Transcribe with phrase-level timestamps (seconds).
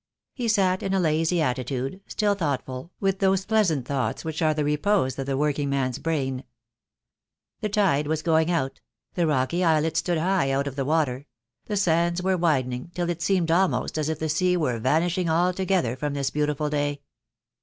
[0.33, 4.63] He sat in a lazy attitude, still thoughtful, with those pleasant thoughts which are the
[4.63, 6.43] repose of the working man's brain.
[7.59, 8.81] The tide was going out;
[9.13, 11.27] the rocky islets stood high out of the water;
[11.67, 15.95] the sands were widening, till it seemed almost as if the sea were vanishing altogether
[15.95, 17.01] from this beautiful bay.